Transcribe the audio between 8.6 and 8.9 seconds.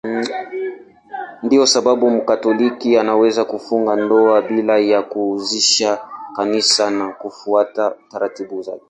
zake.